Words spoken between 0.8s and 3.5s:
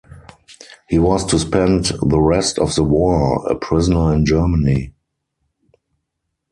He was to spend the rest of the war